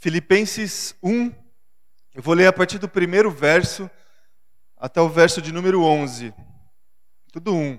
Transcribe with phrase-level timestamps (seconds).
[0.00, 1.30] Filipenses 1,
[2.14, 3.90] eu vou ler a partir do primeiro verso
[4.74, 6.32] até o verso de número 11.
[7.30, 7.78] Tudo um.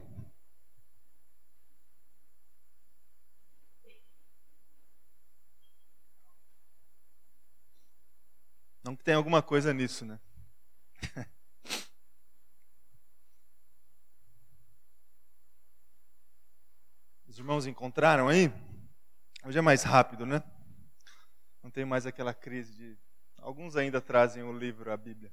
[8.83, 10.19] Não que tenha alguma coisa nisso, né?
[17.27, 18.53] Os irmãos encontraram aí?
[19.43, 20.43] Hoje é mais rápido, né?
[21.63, 22.97] Não tem mais aquela crise de.
[23.37, 25.31] Alguns ainda trazem o livro, a Bíblia.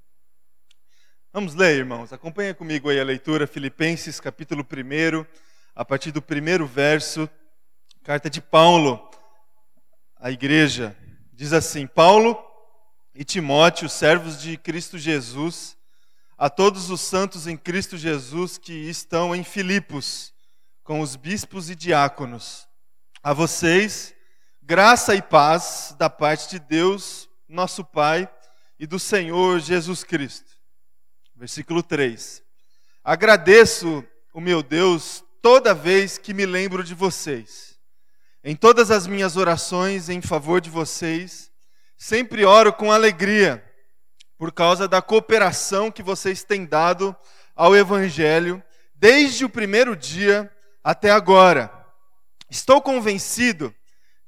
[1.32, 2.12] Vamos ler, irmãos.
[2.12, 5.24] Acompanha comigo aí a leitura, Filipenses, capítulo 1,
[5.74, 7.30] a partir do primeiro verso,
[8.02, 9.10] carta de Paulo
[10.16, 10.95] à igreja.
[11.33, 12.38] Diz assim: Paulo
[13.14, 15.78] e Timóteo, servos de Cristo Jesus,
[16.36, 20.34] a todos os santos em Cristo Jesus que estão em Filipos,
[20.84, 22.69] com os bispos e diáconos.
[23.22, 24.14] A vocês,
[24.68, 28.28] graça e paz da parte de Deus, nosso Pai,
[28.78, 30.52] e do Senhor Jesus Cristo.
[31.34, 32.42] Versículo 3.
[33.02, 37.78] Agradeço o meu Deus toda vez que me lembro de vocês.
[38.44, 41.48] Em todas as minhas orações em favor de vocês,
[42.00, 43.64] Sempre oro com alegria
[44.39, 47.16] por causa da cooperação que vocês têm dado
[47.56, 48.62] ao Evangelho
[48.94, 50.48] desde o primeiro dia
[50.84, 51.72] até agora.
[52.48, 53.74] Estou convencido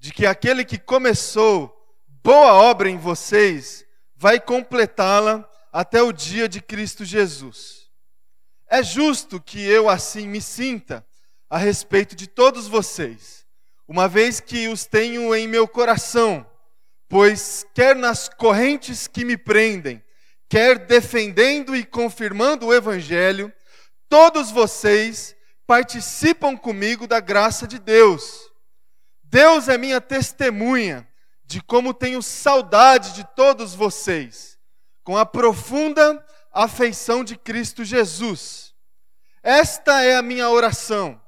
[0.01, 1.73] de que aquele que começou
[2.25, 7.89] boa obra em vocês vai completá-la até o dia de Cristo Jesus.
[8.69, 11.07] É justo que eu assim me sinta
[11.49, 13.47] a respeito de todos vocês,
[13.87, 16.45] uma vez que os tenho em meu coração
[17.11, 20.01] Pois, quer nas correntes que me prendem,
[20.49, 23.53] quer defendendo e confirmando o Evangelho,
[24.09, 25.35] todos vocês
[25.67, 28.50] participam comigo da graça de Deus.
[29.31, 31.07] Deus é minha testemunha
[31.45, 34.59] de como tenho saudade de todos vocês,
[35.05, 38.75] com a profunda afeição de Cristo Jesus.
[39.41, 41.23] Esta é a minha oração,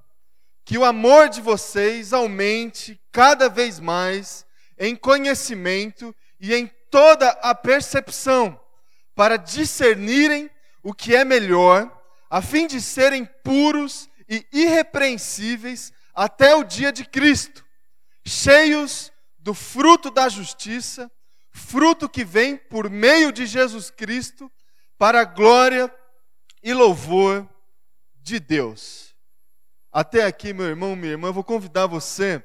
[0.64, 4.44] que o amor de vocês aumente cada vez mais
[4.76, 8.60] em conhecimento e em toda a percepção,
[9.14, 10.50] para discernirem
[10.82, 11.88] o que é melhor,
[12.28, 17.61] a fim de serem puros e irrepreensíveis até o dia de Cristo,
[18.24, 21.10] cheios do fruto da justiça,
[21.50, 24.50] fruto que vem por meio de Jesus Cristo,
[24.96, 25.92] para a glória
[26.62, 27.48] e louvor
[28.14, 29.14] de Deus.
[29.90, 32.42] Até aqui, meu irmão, minha irmã, eu vou convidar você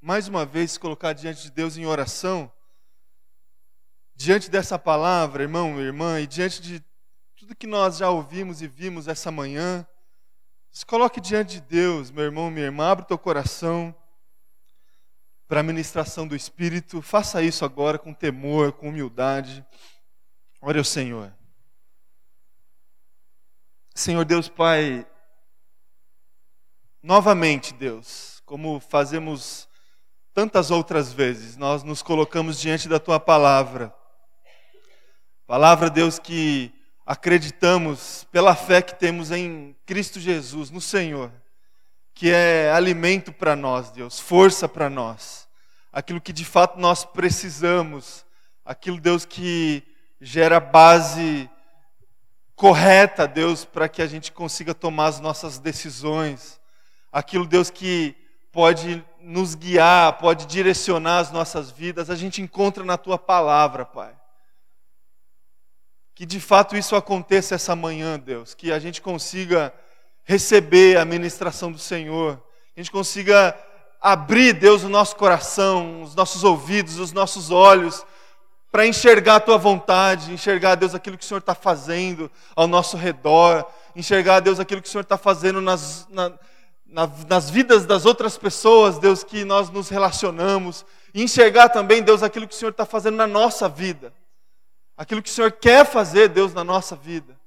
[0.00, 2.52] mais uma vez se colocar diante de Deus em oração,
[4.14, 6.84] diante dessa palavra, irmão, irmã, e diante de
[7.34, 9.86] tudo que nós já ouvimos e vimos essa manhã,
[10.70, 13.94] se coloque diante de Deus, meu irmão, minha irmã, abre o teu coração
[15.46, 19.64] para a ministração do Espírito, faça isso agora com temor, com humildade.
[20.60, 21.32] Ore ao Senhor.
[23.94, 25.06] Senhor Deus Pai,
[27.02, 29.68] novamente, Deus, como fazemos
[30.34, 33.94] tantas outras vezes nós nos colocamos diante da tua palavra.
[35.46, 36.72] Palavra, Deus, que
[37.06, 41.30] acreditamos pela fé que temos em Cristo Jesus, no Senhor,
[42.14, 45.48] que é alimento para nós, Deus, força para nós,
[45.92, 48.24] aquilo que de fato nós precisamos,
[48.64, 49.82] aquilo, Deus, que
[50.20, 51.50] gera base
[52.54, 56.60] correta, Deus, para que a gente consiga tomar as nossas decisões,
[57.10, 58.14] aquilo, Deus, que
[58.52, 64.14] pode nos guiar, pode direcionar as nossas vidas, a gente encontra na tua palavra, Pai.
[66.14, 69.74] Que de fato isso aconteça essa manhã, Deus, que a gente consiga
[70.24, 72.42] receber a ministração do Senhor,
[72.76, 73.56] a gente consiga
[74.00, 78.04] abrir, Deus, o nosso coração, os nossos ouvidos, os nossos olhos,
[78.70, 82.96] para enxergar a tua vontade, enxergar, Deus, aquilo que o Senhor está fazendo ao nosso
[82.96, 83.64] redor,
[83.94, 86.32] enxergar, Deus, aquilo que o Senhor está fazendo nas, na,
[87.28, 90.84] nas vidas das outras pessoas, Deus, que nós nos relacionamos,
[91.14, 94.12] e enxergar também, Deus, aquilo que o Senhor está fazendo na nossa vida,
[94.96, 97.38] aquilo que o Senhor quer fazer, Deus, na nossa vida.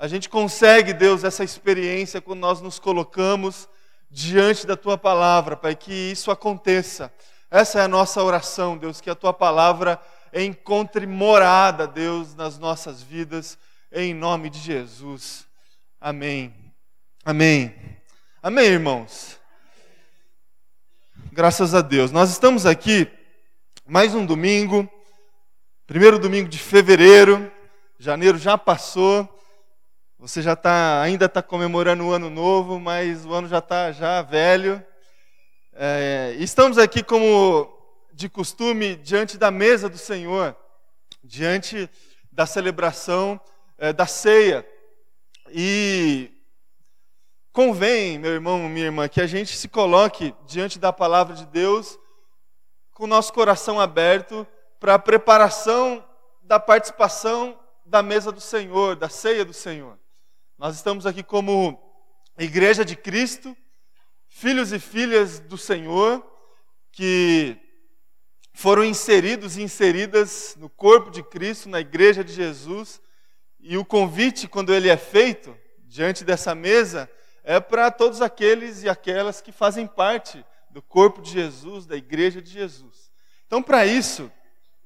[0.00, 3.68] A gente consegue, Deus, essa experiência quando nós nos colocamos
[4.10, 7.12] diante da Tua palavra, Pai, que isso aconteça.
[7.50, 10.00] Essa é a nossa oração, Deus, que a Tua palavra
[10.32, 13.58] encontre morada, Deus, nas nossas vidas,
[13.92, 15.46] em nome de Jesus.
[16.00, 16.54] Amém.
[17.22, 17.74] Amém.
[18.42, 19.38] Amém, irmãos?
[21.30, 22.10] Graças a Deus.
[22.10, 23.06] Nós estamos aqui,
[23.86, 24.90] mais um domingo,
[25.86, 27.52] primeiro domingo de fevereiro,
[27.98, 29.28] janeiro já passou,
[30.20, 34.20] você já está, ainda está comemorando o ano novo, mas o ano já está já
[34.20, 34.84] velho.
[35.72, 37.74] É, estamos aqui como
[38.12, 40.54] de costume, diante da mesa do Senhor,
[41.24, 41.88] diante
[42.30, 43.40] da celebração
[43.78, 44.68] é, da ceia.
[45.48, 46.30] E
[47.50, 51.98] convém, meu irmão, minha irmã, que a gente se coloque diante da palavra de Deus
[52.92, 54.46] com o nosso coração aberto
[54.78, 56.04] para a preparação
[56.42, 59.98] da participação da mesa do Senhor, da ceia do Senhor.
[60.60, 61.80] Nós estamos aqui como
[62.38, 63.56] igreja de Cristo,
[64.28, 66.22] filhos e filhas do Senhor,
[66.92, 67.56] que
[68.52, 73.00] foram inseridos e inseridas no corpo de Cristo, na igreja de Jesus,
[73.58, 77.10] e o convite, quando ele é feito diante dessa mesa,
[77.42, 82.42] é para todos aqueles e aquelas que fazem parte do corpo de Jesus, da igreja
[82.42, 83.10] de Jesus.
[83.46, 84.30] Então, para isso,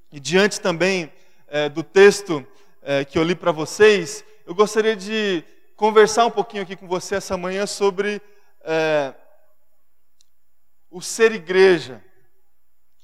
[0.09, 1.11] e diante também
[1.49, 2.47] é, do texto
[2.81, 5.43] é, que eu li para vocês, eu gostaria de
[5.75, 8.21] conversar um pouquinho aqui com você essa manhã sobre
[8.61, 9.13] é,
[10.89, 12.03] o ser igreja.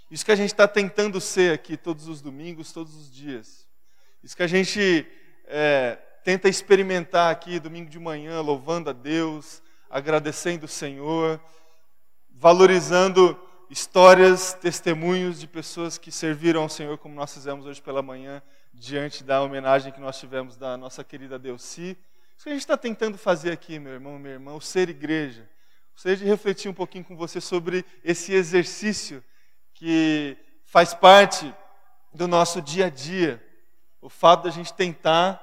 [0.09, 3.67] Isso que a gente está tentando ser aqui todos os domingos, todos os dias.
[4.23, 5.07] Isso que a gente
[5.45, 11.41] é, tenta experimentar aqui domingo de manhã, louvando a Deus, agradecendo o Senhor,
[12.29, 13.39] valorizando
[13.69, 18.41] histórias, testemunhos de pessoas que serviram ao Senhor, como nós fizemos hoje pela manhã,
[18.73, 21.97] diante da homenagem que nós tivemos da nossa querida Delci.
[22.41, 25.47] Isso que a gente está tentando fazer aqui, meu irmão, minha irmã, o ser igreja.
[25.93, 29.23] Gostaria de refletir um pouquinho com você sobre esse exercício
[29.75, 30.35] que
[30.65, 31.53] faz parte
[32.11, 33.39] do nosso dia a dia.
[34.01, 35.39] O fato da gente tentar,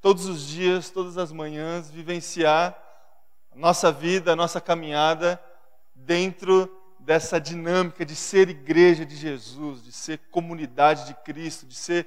[0.00, 2.80] todos os dias, todas as manhãs, vivenciar
[3.50, 5.42] a nossa vida, a nossa caminhada
[5.92, 12.06] dentro dessa dinâmica de ser igreja de Jesus, de ser comunidade de Cristo, de ser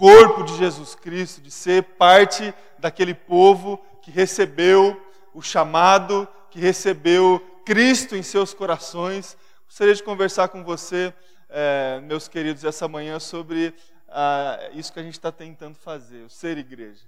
[0.00, 4.98] corpo de Jesus Cristo, de ser parte daquele povo que recebeu
[5.34, 9.36] o chamado, que recebeu Cristo em seus corações.
[9.66, 11.12] Gostaria de conversar com você,
[11.50, 13.74] é, meus queridos, essa manhã sobre
[14.08, 17.04] ah, isso que a gente está tentando fazer, o ser igreja.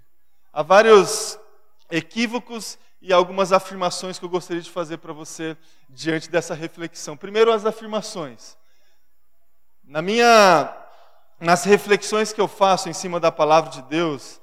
[0.53, 1.39] Há vários
[1.89, 5.57] equívocos e algumas afirmações que eu gostaria de fazer para você
[5.89, 7.17] diante dessa reflexão.
[7.17, 8.55] Primeiro, as afirmações.
[9.83, 10.82] Na minha,
[11.43, 14.39] nas reflexões que eu faço em cima da palavra de Deus,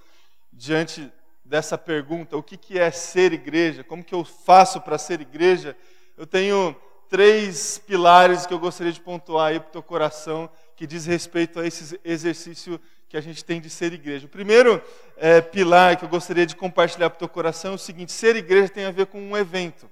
[0.52, 1.10] diante
[1.42, 5.74] dessa pergunta, o que, que é ser igreja, como que eu faço para ser igreja,
[6.14, 6.76] eu tenho
[7.08, 11.58] três pilares que eu gostaria de pontuar aí para o teu coração, que diz respeito
[11.58, 14.26] a esse exercício que a gente tem de ser igreja.
[14.26, 14.80] O primeiro
[15.16, 18.36] é, pilar que eu gostaria de compartilhar para o teu coração é o seguinte: ser
[18.36, 19.90] igreja tem a ver com um evento,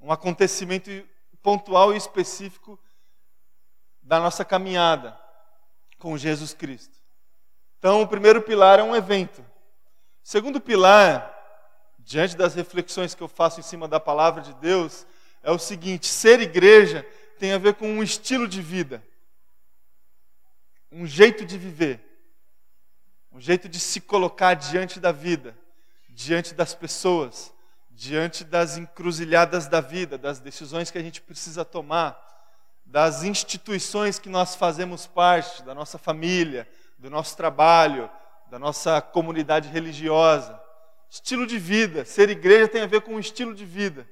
[0.00, 0.90] um acontecimento
[1.42, 2.78] pontual e específico
[4.00, 5.18] da nossa caminhada
[6.00, 6.98] com Jesus Cristo.
[7.78, 9.40] Então, o primeiro pilar é um evento.
[9.40, 9.44] O
[10.24, 11.32] segundo pilar,
[12.00, 15.06] diante das reflexões que eu faço em cima da palavra de Deus,
[15.44, 17.06] é o seguinte: ser igreja
[17.38, 19.00] tem a ver com um estilo de vida
[20.92, 22.00] um jeito de viver,
[23.30, 25.56] um jeito de se colocar diante da vida,
[26.08, 27.54] diante das pessoas,
[27.90, 32.18] diante das encruzilhadas da vida, das decisões que a gente precisa tomar,
[32.90, 38.10] das instituições que nós fazemos parte, da nossa família, do nosso trabalho,
[38.50, 40.60] da nossa comunidade religiosa.
[41.08, 44.08] Estilo de vida, ser igreja tem a ver com um estilo de vida.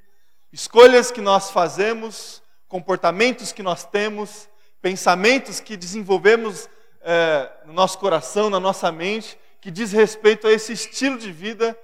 [0.53, 4.49] Escolhas que nós fazemos, comportamentos que nós temos,
[4.81, 6.71] pensamentos que desenvolvemos
[7.01, 11.77] é, no nosso coração, na nossa mente, que diz respeito a esse estilo de vida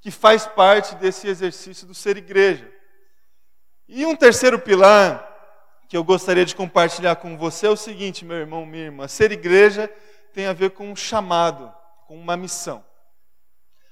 [0.00, 2.68] que faz parte desse exercício do ser igreja.
[3.86, 5.29] E um terceiro pilar
[5.90, 9.32] que eu gostaria de compartilhar com você é o seguinte, meu irmão, minha irmã: ser
[9.32, 9.92] igreja
[10.32, 11.74] tem a ver com um chamado,
[12.06, 12.84] com uma missão.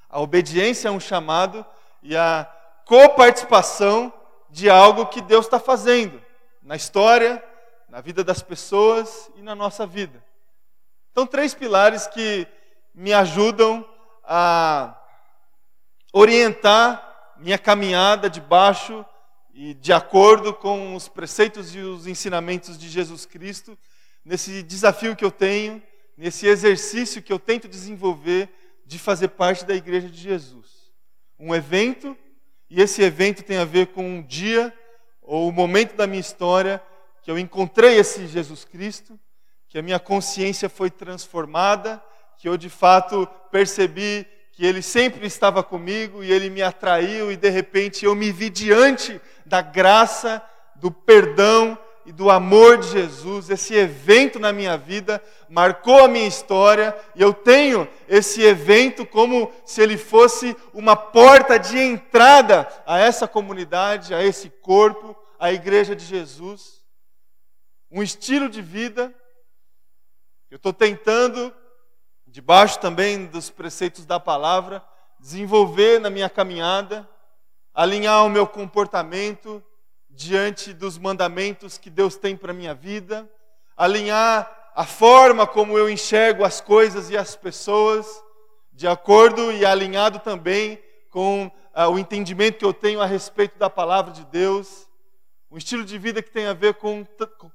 [0.08, 1.66] A obediência é um chamado
[2.00, 2.48] e a
[2.84, 4.12] coparticipação
[4.48, 6.22] de algo que Deus está fazendo
[6.62, 7.42] na história,
[7.88, 10.24] na vida das pessoas e na nossa vida.
[11.10, 12.46] Então, três pilares que
[12.94, 13.84] me ajudam
[14.22, 14.96] a
[16.12, 19.04] orientar minha caminhada debaixo
[19.60, 23.76] e de acordo com os preceitos e os ensinamentos de Jesus Cristo,
[24.24, 25.82] nesse desafio que eu tenho,
[26.16, 28.48] nesse exercício que eu tento desenvolver
[28.86, 30.92] de fazer parte da igreja de Jesus.
[31.36, 32.16] Um evento,
[32.70, 34.72] e esse evento tem a ver com um dia
[35.20, 36.80] ou o um momento da minha história
[37.24, 39.18] que eu encontrei esse Jesus Cristo,
[39.68, 42.00] que a minha consciência foi transformada,
[42.38, 44.24] que eu de fato percebi
[44.58, 48.50] que Ele sempre estava comigo e Ele me atraiu e de repente eu me vi
[48.50, 50.42] diante da graça,
[50.74, 53.50] do perdão e do amor de Jesus.
[53.50, 59.48] Esse evento na minha vida marcou a minha história e eu tenho esse evento como
[59.64, 65.94] se ele fosse uma porta de entrada a essa comunidade, a esse corpo, a igreja
[65.94, 66.82] de Jesus.
[67.92, 69.14] um estilo de vida.
[70.50, 71.54] Eu estou tentando,
[72.30, 74.84] debaixo também dos preceitos da palavra,
[75.18, 77.08] desenvolver na minha caminhada,
[77.74, 79.62] alinhar o meu comportamento
[80.10, 83.28] diante dos mandamentos que Deus tem para minha vida,
[83.76, 88.06] alinhar a forma como eu enxergo as coisas e as pessoas,
[88.72, 90.80] de acordo e alinhado também
[91.10, 94.88] com ah, o entendimento que eu tenho a respeito da palavra de Deus.
[95.50, 97.06] Um estilo de vida que tem a ver com,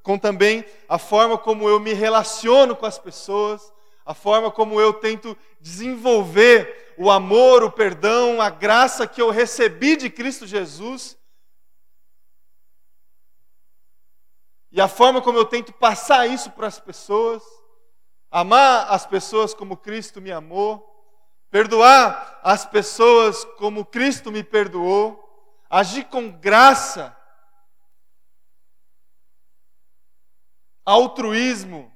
[0.02, 3.72] com também a forma como eu me relaciono com as pessoas,
[4.06, 9.96] a forma como eu tento desenvolver o amor, o perdão, a graça que eu recebi
[9.96, 11.18] de Cristo Jesus.
[14.72, 17.44] E a forma como eu tento passar isso para as pessoas,
[18.30, 20.90] amar as pessoas como Cristo me amou,
[21.50, 25.24] perdoar as pessoas como Cristo me perdoou,
[25.70, 27.16] agir com graça.
[30.86, 31.96] Altruísmo,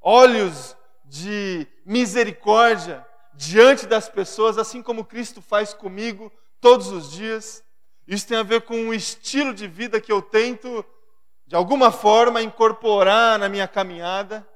[0.00, 0.75] olhos
[1.16, 7.62] de misericórdia diante das pessoas, assim como Cristo faz comigo todos os dias.
[8.06, 10.84] Isso tem a ver com o estilo de vida que eu tento,
[11.46, 14.46] de alguma forma, incorporar na minha caminhada.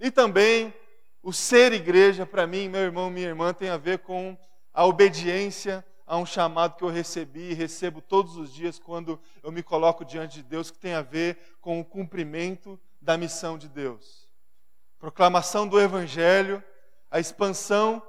[0.00, 0.72] E também
[1.22, 4.36] o ser igreja, para mim, meu irmão, minha irmã, tem a ver com
[4.72, 9.52] a obediência a um chamado que eu recebi e recebo todos os dias quando eu
[9.52, 13.68] me coloco diante de Deus, que tem a ver com o cumprimento da missão de
[13.68, 14.27] Deus.
[14.98, 16.62] Proclamação do Evangelho,
[17.10, 18.02] a expansão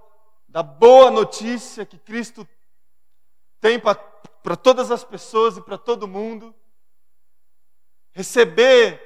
[0.47, 2.47] da boa notícia que Cristo
[3.61, 6.55] tem para todas as pessoas e para todo mundo.
[8.11, 8.99] Receber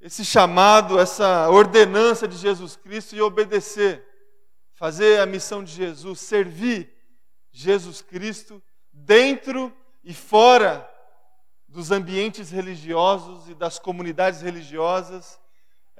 [0.00, 4.06] esse chamado, essa ordenança de Jesus Cristo e obedecer.
[4.74, 6.94] Fazer a missão de Jesus, servir
[7.50, 8.62] Jesus Cristo
[8.92, 10.88] dentro e fora
[11.66, 15.39] dos ambientes religiosos e das comunidades religiosas.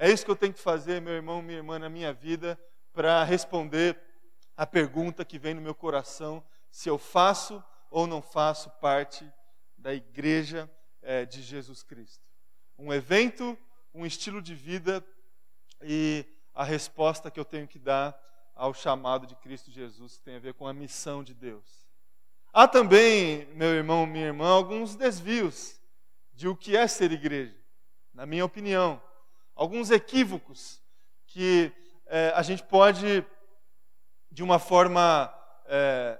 [0.01, 2.59] É isso que eu tenho que fazer, meu irmão, minha irmã, na minha vida,
[2.91, 4.01] para responder
[4.57, 9.31] a pergunta que vem no meu coração: se eu faço ou não faço parte
[9.77, 10.67] da igreja
[11.03, 12.25] é, de Jesus Cristo.
[12.79, 13.55] Um evento,
[13.93, 15.05] um estilo de vida
[15.83, 18.19] e a resposta que eu tenho que dar
[18.55, 21.87] ao chamado de Cristo Jesus, que tem a ver com a missão de Deus.
[22.51, 25.79] Há também, meu irmão, minha irmã, alguns desvios
[26.33, 27.55] de o que é ser igreja,
[28.11, 28.99] na minha opinião.
[29.55, 30.81] Alguns equívocos
[31.27, 31.71] que
[32.07, 33.25] é, a gente pode,
[34.31, 35.33] de uma forma
[35.65, 36.19] é,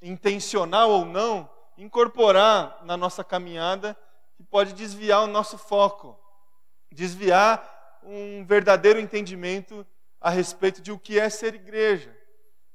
[0.00, 3.96] intencional ou não, incorporar na nossa caminhada
[4.36, 6.18] que pode desviar o nosso foco,
[6.92, 9.86] desviar um verdadeiro entendimento
[10.20, 12.16] a respeito de o que é ser igreja.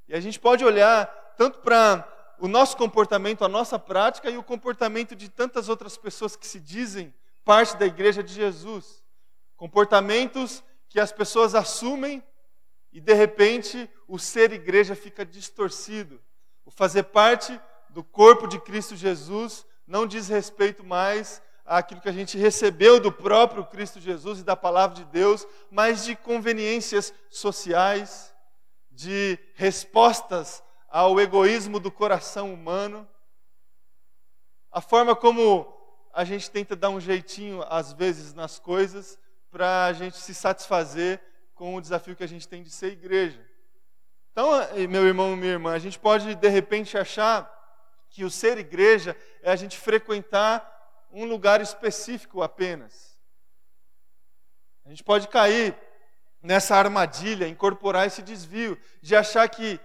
[0.07, 1.05] E a gente pode olhar
[1.37, 2.07] tanto para
[2.39, 6.59] o nosso comportamento, a nossa prática e o comportamento de tantas outras pessoas que se
[6.59, 7.13] dizem
[7.45, 9.03] parte da igreja de Jesus.
[9.59, 12.23] Comportamentos que as pessoas assumem
[12.93, 16.23] e de repente o ser igreja fica distorcido.
[16.63, 22.13] O fazer parte do corpo de Cristo Jesus não diz respeito mais àquilo que a
[22.13, 28.33] gente recebeu do próprio Cristo Jesus e da palavra de Deus, mas de conveniências sociais,
[28.89, 33.05] de respostas ao egoísmo do coração humano,
[34.71, 35.67] a forma como
[36.13, 39.19] a gente tenta dar um jeitinho, às vezes, nas coisas,
[39.51, 41.21] para a gente se satisfazer
[41.53, 43.45] com o desafio que a gente tem de ser igreja.
[44.31, 44.51] Então,
[44.89, 47.49] meu irmão minha irmã, a gente pode, de repente, achar
[48.09, 50.65] que o ser igreja é a gente frequentar
[51.11, 53.19] um lugar específico apenas.
[54.85, 55.75] A gente pode cair
[56.41, 59.79] nessa armadilha, incorporar esse desvio, de achar que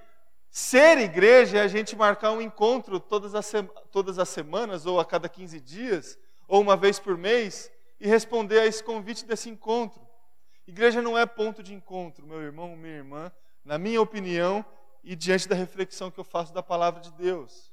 [0.56, 3.52] Ser igreja é a gente marcar um encontro todas as,
[3.90, 6.16] todas as semanas, ou a cada 15 dias,
[6.47, 7.68] ou uma vez por mês,
[8.00, 10.06] e responder a esse convite desse encontro.
[10.66, 13.32] Igreja não é ponto de encontro, meu irmão, minha irmã,
[13.64, 14.64] na minha opinião
[15.02, 17.72] e diante da reflexão que eu faço da palavra de Deus.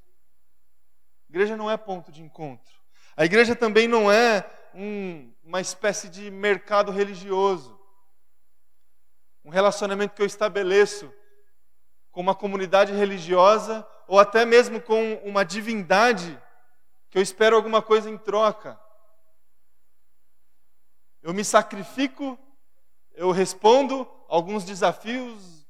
[1.29, 2.73] Igreja não é ponto de encontro.
[3.15, 7.79] A igreja também não é um, uma espécie de mercado religioso.
[9.43, 11.11] Um relacionamento que eu estabeleço
[12.11, 16.37] com uma comunidade religiosa ou até mesmo com uma divindade
[17.09, 18.79] que eu espero alguma coisa em troca.
[21.21, 22.37] Eu me sacrifico,
[23.13, 25.67] eu respondo alguns desafios,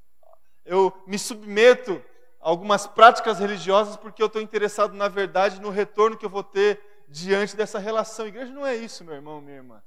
[0.63, 2.03] eu me submeto
[2.39, 6.43] a algumas práticas religiosas porque eu estou interessado, na verdade, no retorno que eu vou
[6.43, 8.27] ter diante dessa relação.
[8.27, 9.83] igreja não é isso, meu irmão, minha irmã.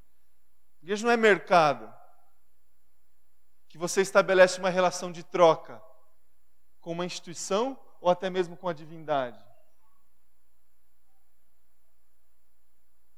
[0.83, 1.92] igreja não é mercado.
[3.68, 5.83] Que você estabelece uma relação de troca
[6.80, 9.42] com uma instituição ou até mesmo com a divindade.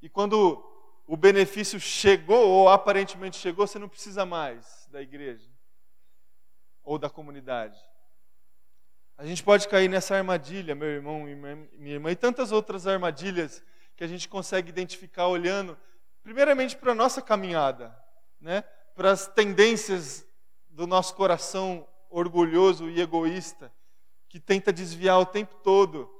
[0.01, 0.76] E quando
[1.07, 5.49] o benefício chegou ou aparentemente chegou, você não precisa mais da igreja
[6.83, 7.79] ou da comunidade.
[9.17, 13.63] A gente pode cair nessa armadilha, meu irmão e minha irmã, e tantas outras armadilhas
[13.97, 15.79] que a gente consegue identificar olhando,
[16.23, 17.97] primeiramente para a nossa caminhada,
[18.41, 18.63] né?
[18.95, 20.27] para as tendências
[20.69, 23.73] do nosso coração orgulhoso e egoísta,
[24.29, 26.11] que tenta desviar o tempo todo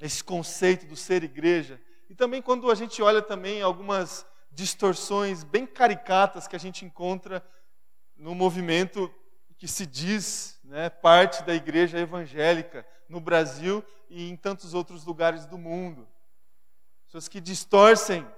[0.00, 1.80] esse conceito do ser igreja.
[2.12, 7.42] E também quando a gente olha também algumas distorções bem caricatas que a gente encontra
[8.14, 9.10] no movimento
[9.56, 15.46] que se diz né, parte da igreja evangélica no Brasil e em tantos outros lugares
[15.46, 16.06] do mundo.
[17.06, 18.28] Pessoas que distorcem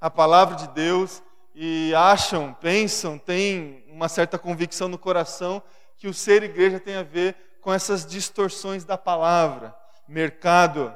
[0.00, 1.22] a palavra de Deus
[1.54, 5.62] e acham, pensam, têm uma certa convicção no coração
[5.96, 9.72] que o ser igreja tem a ver com essas distorções da palavra,
[10.08, 10.92] mercado,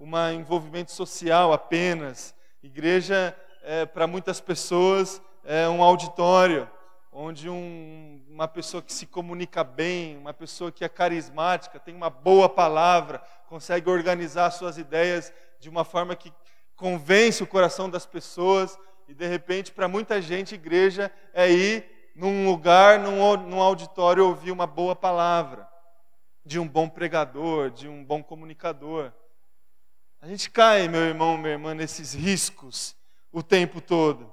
[0.00, 2.34] um envolvimento social apenas.
[2.62, 6.68] Igreja, é, para muitas pessoas, é um auditório
[7.12, 12.08] onde um, uma pessoa que se comunica bem, uma pessoa que é carismática, tem uma
[12.08, 16.32] boa palavra, consegue organizar suas ideias de uma forma que
[16.76, 22.46] convence o coração das pessoas, e de repente, para muita gente, igreja é ir num
[22.48, 25.68] lugar, num, num auditório, ouvir uma boa palavra,
[26.44, 29.12] de um bom pregador, de um bom comunicador.
[30.22, 32.94] A gente cai, meu irmão, minha irmã, nesses riscos
[33.32, 34.32] o tempo todo.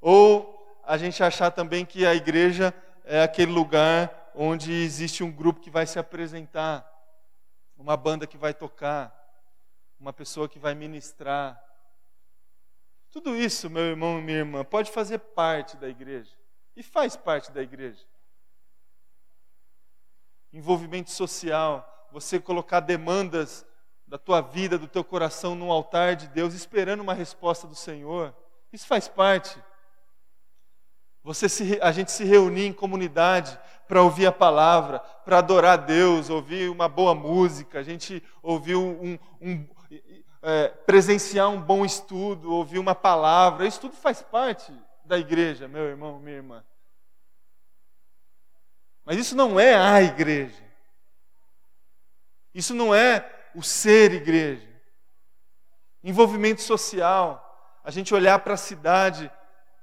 [0.00, 2.72] Ou a gente achar também que a igreja
[3.04, 6.90] é aquele lugar onde existe um grupo que vai se apresentar,
[7.76, 9.14] uma banda que vai tocar,
[9.98, 11.62] uma pessoa que vai ministrar.
[13.10, 16.34] Tudo isso, meu irmão e minha irmã, pode fazer parte da igreja
[16.74, 18.06] e faz parte da igreja.
[20.50, 23.66] Envolvimento social, você colocar demandas
[24.10, 28.34] da tua vida, do teu coração no altar de Deus, esperando uma resposta do Senhor,
[28.72, 29.56] isso faz parte.
[31.22, 36.28] Você se, a gente se reunir em comunidade para ouvir a palavra, para adorar Deus,
[36.28, 39.68] ouvir uma boa música, a gente ouvir um, um
[40.42, 44.72] é, presenciar um bom estudo, ouvir uma palavra, isso tudo faz parte
[45.04, 46.64] da igreja, meu irmão, minha irmã.
[49.04, 50.68] Mas isso não é a igreja.
[52.52, 54.68] Isso não é o ser igreja.
[56.02, 59.30] Envolvimento social, a gente olhar para a cidade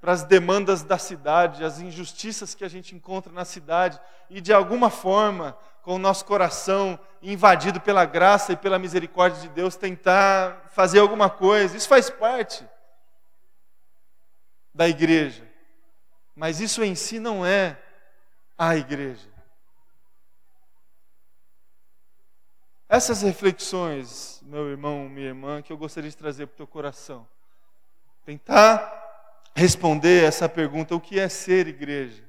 [0.00, 4.00] para as demandas da cidade, as injustiças que a gente encontra na cidade
[4.30, 9.48] e de alguma forma, com o nosso coração invadido pela graça e pela misericórdia de
[9.48, 11.76] Deus, tentar fazer alguma coisa.
[11.76, 12.64] Isso faz parte
[14.72, 15.48] da igreja.
[16.36, 17.76] Mas isso em si não é
[18.56, 19.28] a igreja.
[22.88, 27.28] Essas reflexões, meu irmão, minha irmã, que eu gostaria de trazer para o teu coração.
[28.24, 32.24] Tentar responder essa pergunta: o que é ser igreja?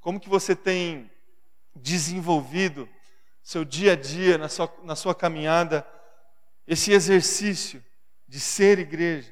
[0.00, 1.10] Como que você tem
[1.76, 2.88] desenvolvido
[3.42, 5.86] seu dia a dia, na sua, na sua caminhada,
[6.66, 7.84] esse exercício
[8.26, 9.30] de ser igreja?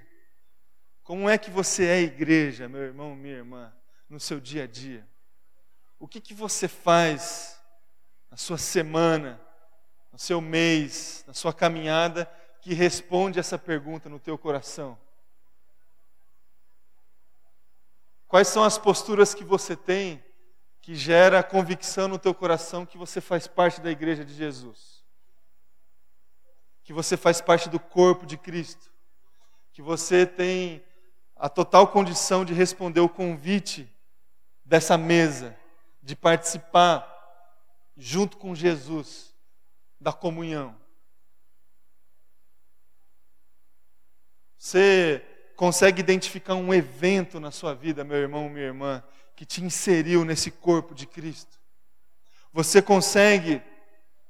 [1.03, 3.73] Como é que você é igreja, meu irmão, minha irmã,
[4.11, 5.09] no seu dia a dia?
[5.99, 7.59] O que, que você faz
[8.31, 9.41] na sua semana,
[10.21, 12.31] seu mês, na sua caminhada,
[12.61, 14.99] que responde essa pergunta no teu coração?
[18.29, 20.23] Quais são as posturas que você tem
[20.83, 25.03] que gera convicção no teu coração que você faz parte da igreja de Jesus?
[26.85, 28.91] Que você faz parte do corpo de Cristo?
[29.73, 30.85] Que você tem
[31.35, 33.91] a total condição de responder o convite
[34.67, 35.57] dessa mesa,
[36.03, 37.09] de participar
[37.97, 39.30] junto com Jesus
[40.01, 40.75] da comunhão?
[44.57, 45.23] Você
[45.57, 49.03] consegue identificar um evento na sua vida, meu irmão, minha irmã,
[49.37, 51.59] que te inseriu nesse corpo de Cristo?
[52.53, 53.63] Você consegue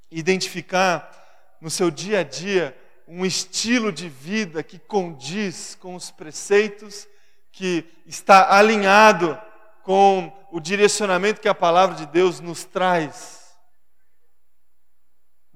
[0.09, 7.07] identificar no seu dia a dia um estilo de vida que condiz com os preceitos,
[7.51, 9.39] que está alinhado
[9.83, 13.40] com o direcionamento que a palavra de Deus nos traz?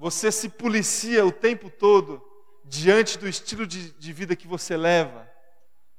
[0.06, 2.24] Você se policia o tempo todo
[2.64, 5.28] diante do estilo de, de vida que você leva?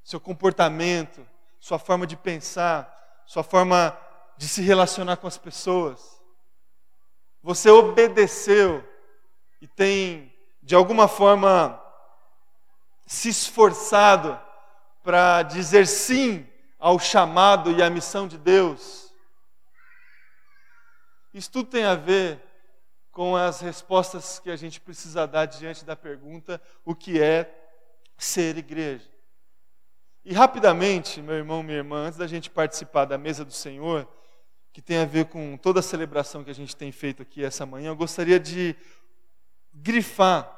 [0.05, 2.88] seu comportamento, sua forma de pensar,
[3.27, 3.99] sua forma
[4.37, 6.23] de se relacionar com as pessoas.
[7.42, 8.88] Você obedeceu
[9.61, 11.83] e tem, de alguma forma,
[13.09, 14.40] se esforçado
[15.03, 19.12] para dizer sim ao chamado e à missão de Deus.
[21.35, 22.45] Isso tudo tem a ver
[23.16, 27.50] com as respostas que a gente precisa dar diante da pergunta: o que é
[28.18, 29.09] ser igreja?
[30.22, 34.07] E rapidamente, meu irmão, minha irmã, antes da gente participar da mesa do Senhor,
[34.70, 37.64] que tem a ver com toda a celebração que a gente tem feito aqui essa
[37.64, 38.76] manhã, eu gostaria de
[39.72, 40.52] grifar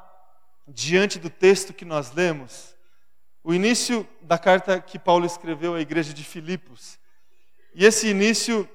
[0.67, 2.75] diante do texto que nós lemos
[3.41, 6.99] o início da carta que Paulo escreveu à igreja de Filipos.
[7.73, 8.69] E esse início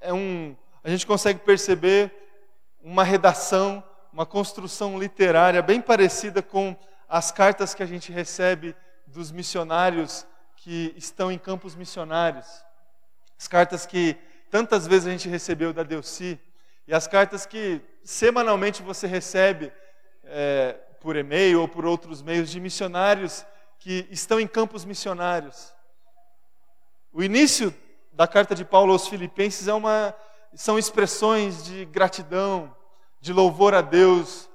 [0.00, 2.19] é um, a gente consegue perceber
[2.82, 6.76] uma redação, uma construção literária bem parecida com
[7.08, 8.74] as cartas que a gente recebe
[9.06, 12.46] dos missionários que estão em campos missionários.
[13.38, 14.16] As cartas que
[14.50, 16.38] tantas vezes a gente recebeu da Delci
[16.86, 19.72] e as cartas que semanalmente você recebe
[20.24, 23.44] é, por e-mail ou por outros meios de missionários
[23.78, 25.74] que estão em campos missionários.
[27.12, 27.74] O início
[28.12, 30.14] da carta de Paulo aos Filipenses é uma,
[30.54, 32.74] são expressões de gratidão,
[33.20, 34.48] de louvor a Deus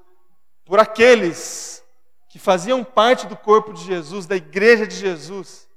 [0.65, 1.83] por aqueles
[2.27, 5.69] que faziam parte do corpo de Jesus, da igreja de Jesus.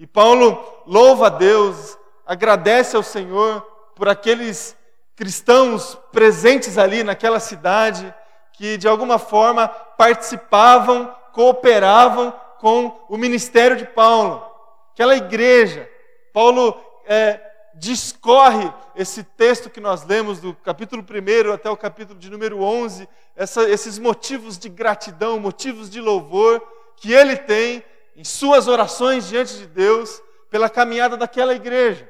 [0.00, 1.96] E Paulo louva a Deus,
[2.26, 3.60] agradece ao Senhor
[3.94, 4.76] por aqueles
[5.14, 8.12] cristãos presentes ali naquela cidade
[8.52, 14.44] que de alguma forma participavam, cooperavam com o ministério de Paulo,
[14.92, 15.88] aquela igreja.
[16.32, 17.40] Paulo é,
[17.82, 23.08] discorre esse texto que nós lemos, do capítulo 1 até o capítulo de número 11,
[23.34, 26.62] essa, esses motivos de gratidão, motivos de louvor
[26.96, 27.82] que ele tem
[28.16, 32.08] em suas orações diante de Deus pela caminhada daquela igreja.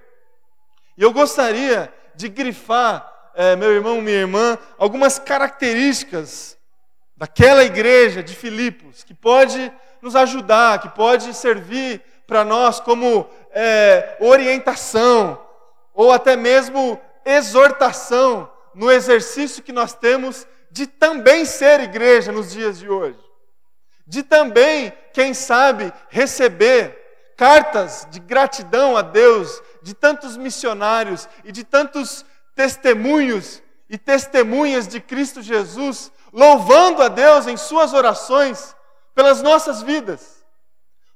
[0.94, 6.58] E eu gostaria de grifar, é, meu irmão, minha irmã, algumas características
[7.16, 14.18] daquela igreja de Filipos que pode nos ajudar, que pode servir para nós como é,
[14.20, 15.41] orientação
[15.94, 22.78] ou até mesmo exortação no exercício que nós temos de também ser igreja nos dias
[22.78, 23.18] de hoje.
[24.06, 26.98] De também, quem sabe, receber
[27.36, 32.24] cartas de gratidão a Deus de tantos missionários e de tantos
[32.54, 38.74] testemunhos e testemunhas de Cristo Jesus, louvando a Deus em suas orações
[39.14, 40.42] pelas nossas vidas,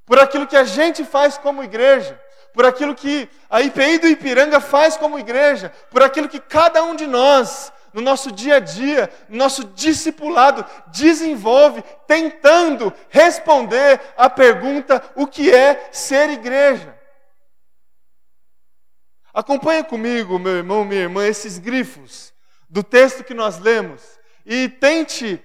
[0.05, 2.21] por aquilo que a gente faz como igreja,
[2.57, 6.97] por aquilo que a IPI do Ipiranga faz como igreja, por aquilo que cada um
[6.97, 15.05] de nós, no nosso dia a dia, no nosso discipulado, desenvolve, tentando responder à pergunta:
[15.15, 16.99] o que é ser igreja?
[19.35, 22.33] Acompanhe comigo, meu irmão, minha irmã, esses grifos
[22.71, 24.01] do texto que nós lemos
[24.47, 25.45] e tente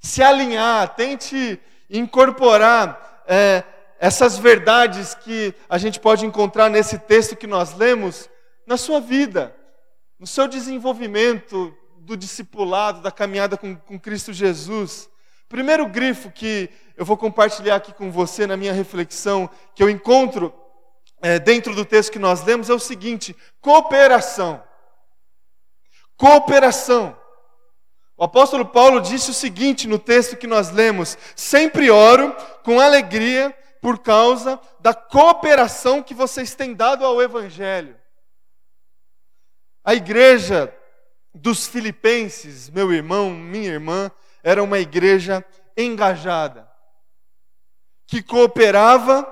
[0.00, 1.60] se alinhar, tente
[1.90, 3.62] incorporar é,
[4.00, 8.30] essas verdades que a gente pode encontrar nesse texto que nós lemos
[8.66, 9.54] na sua vida,
[10.18, 15.10] no seu desenvolvimento do discipulado, da caminhada com, com Cristo Jesus.
[15.50, 20.54] Primeiro grifo que eu vou compartilhar aqui com você na minha reflexão, que eu encontro
[21.20, 24.62] é, dentro do texto que nós lemos, é o seguinte: cooperação.
[26.16, 27.14] Cooperação.
[28.16, 33.54] O apóstolo Paulo disse o seguinte no texto que nós lemos: Sempre oro com alegria
[33.80, 37.98] por causa da cooperação que vocês têm dado ao Evangelho.
[39.82, 40.74] A igreja
[41.34, 44.10] dos Filipenses, meu irmão, minha irmã,
[44.42, 45.44] era uma igreja
[45.76, 46.70] engajada,
[48.06, 49.26] que cooperava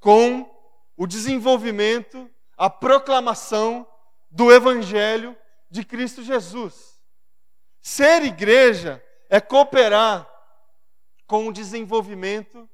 [0.00, 0.48] com
[0.96, 3.86] o desenvolvimento, a proclamação
[4.30, 5.36] do Evangelho
[5.70, 6.98] de Cristo Jesus.
[7.82, 10.28] Ser igreja é cooperar
[11.26, 12.68] com o desenvolvimento,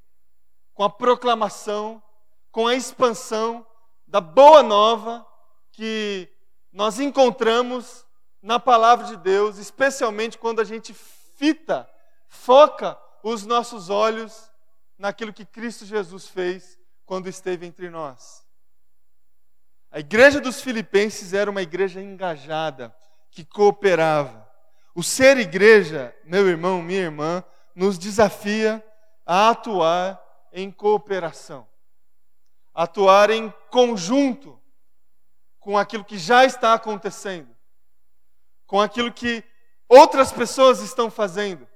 [0.75, 2.03] com a proclamação,
[2.51, 3.67] com a expansão
[4.07, 5.27] da boa nova
[5.73, 6.29] que
[6.73, 8.05] nós encontramos
[8.43, 11.89] na palavra de Deus, especialmente quando a gente fita,
[12.29, 14.51] foca os nossos olhos
[14.99, 18.45] naquilo que Cristo Jesus fez quando esteve entre nós.
[19.91, 22.95] A igreja dos Filipenses era uma igreja engajada,
[23.31, 24.49] que cooperava.
[24.95, 28.85] O ser igreja, meu irmão, minha irmã, nos desafia
[29.25, 30.24] a atuar
[30.55, 31.69] em cooperação,
[32.73, 34.59] atuar em conjunto
[35.59, 37.55] com aquilo que já está acontecendo,
[38.65, 39.43] com aquilo que
[39.89, 41.69] outras pessoas estão fazendo,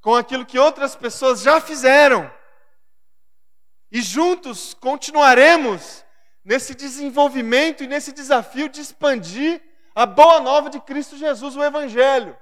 [0.00, 2.28] com aquilo que outras pessoas já fizeram.
[3.92, 6.04] E juntos continuaremos
[6.44, 9.62] nesse desenvolvimento e nesse desafio de expandir
[9.94, 12.36] a boa nova de Cristo Jesus, o Evangelho.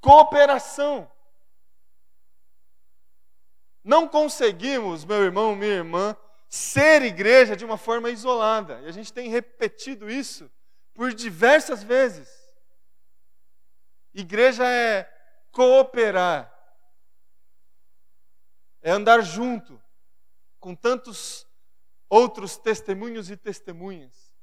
[0.00, 1.10] Cooperação.
[3.86, 6.16] Não conseguimos, meu irmão, minha irmã,
[6.48, 8.80] ser igreja de uma forma isolada.
[8.80, 10.50] E a gente tem repetido isso
[10.92, 12.28] por diversas vezes.
[14.12, 15.04] Igreja é
[15.52, 16.52] cooperar.
[18.82, 19.80] é andar junto
[20.58, 21.46] com tantos
[22.08, 24.34] outros testemunhos e testemunhas,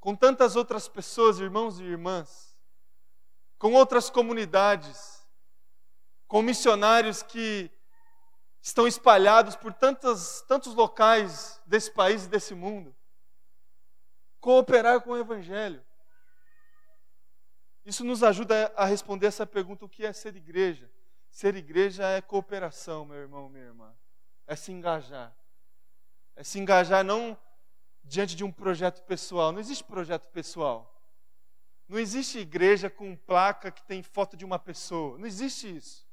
[0.00, 2.58] com tantas outras pessoas, irmãos e irmãs,
[3.56, 5.24] com outras comunidades,
[6.26, 7.70] com missionários que
[8.66, 12.92] estão espalhados por tantos, tantos locais desse país e desse mundo.
[14.40, 15.80] Cooperar com o Evangelho.
[17.84, 20.90] Isso nos ajuda a responder essa pergunta: o que é ser igreja?
[21.30, 23.94] Ser igreja é cooperação, meu irmão, minha irmã.
[24.48, 25.32] É se engajar.
[26.34, 27.38] É se engajar não
[28.02, 29.52] diante de um projeto pessoal.
[29.52, 30.92] Não existe projeto pessoal.
[31.88, 35.16] Não existe igreja com placa que tem foto de uma pessoa.
[35.18, 36.05] Não existe isso.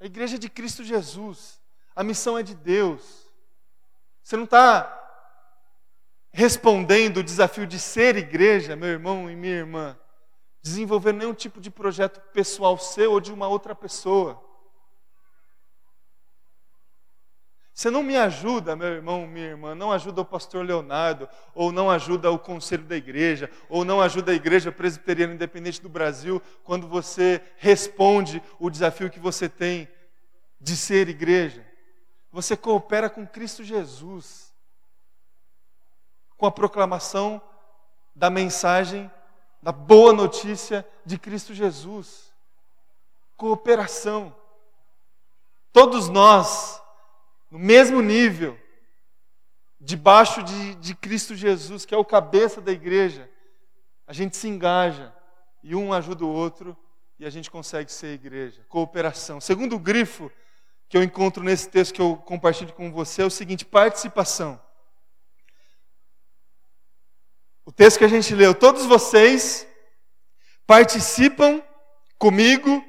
[0.00, 1.60] A igreja é de Cristo Jesus.
[1.94, 3.30] A missão é de Deus.
[4.22, 4.96] Você não está
[6.32, 9.98] respondendo o desafio de ser igreja, meu irmão e minha irmã,
[10.62, 14.42] desenvolvendo nenhum tipo de projeto pessoal seu ou de uma outra pessoa.
[17.80, 21.90] Você não me ajuda, meu irmão, minha irmã, não ajuda o pastor Leonardo, ou não
[21.90, 26.86] ajuda o conselho da igreja, ou não ajuda a igreja presbiteriana independente do Brasil, quando
[26.86, 29.88] você responde o desafio que você tem
[30.60, 31.66] de ser igreja.
[32.30, 34.52] Você coopera com Cristo Jesus,
[36.36, 37.40] com a proclamação
[38.14, 39.10] da mensagem,
[39.62, 42.30] da boa notícia de Cristo Jesus.
[43.38, 44.36] Cooperação.
[45.72, 46.79] Todos nós
[47.50, 48.58] no mesmo nível,
[49.80, 53.28] debaixo de, de Cristo Jesus, que é o cabeça da igreja,
[54.06, 55.14] a gente se engaja
[55.62, 56.76] e um ajuda o outro
[57.18, 58.64] e a gente consegue ser igreja.
[58.68, 59.40] Cooperação.
[59.40, 60.30] Segundo grifo
[60.88, 64.60] que eu encontro nesse texto que eu compartilho com você é o seguinte: participação.
[67.64, 69.66] O texto que a gente leu, todos vocês
[70.66, 71.62] participam
[72.18, 72.84] comigo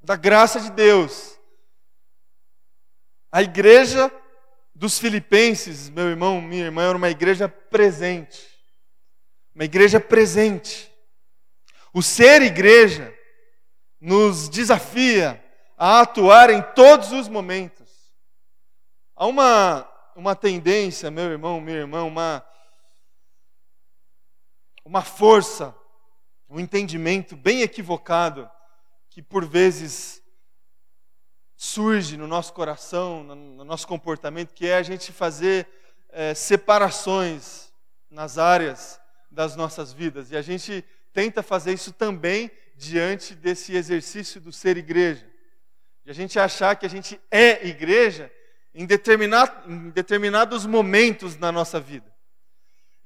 [0.00, 1.33] da graça de Deus.
[3.34, 4.12] A igreja
[4.72, 8.40] dos filipenses, meu irmão, minha irmã, era uma igreja presente.
[9.52, 10.88] Uma igreja presente.
[11.92, 13.12] O ser igreja
[14.00, 15.44] nos desafia
[15.76, 17.90] a atuar em todos os momentos.
[19.16, 22.46] Há uma, uma tendência, meu irmão, minha irmã, uma,
[24.84, 25.74] uma força,
[26.48, 28.48] um entendimento bem equivocado
[29.10, 30.23] que por vezes
[31.64, 35.66] surge no nosso coração, no nosso comportamento, que é a gente fazer
[36.10, 37.72] é, separações
[38.10, 39.00] nas áreas
[39.30, 40.30] das nossas vidas.
[40.30, 45.26] E a gente tenta fazer isso também diante desse exercício do ser igreja.
[46.04, 48.30] De a gente achar que a gente é igreja
[48.74, 52.14] em, determinado, em determinados momentos na nossa vida,